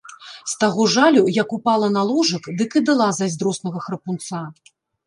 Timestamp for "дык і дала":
2.63-3.13